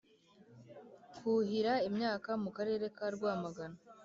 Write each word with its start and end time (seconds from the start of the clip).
kuhira 1.17 1.73
imyaka 1.89 2.29
mu 2.43 2.49
Karere 2.57 2.85
ka 2.95 3.05
Rwamagana 3.15 3.77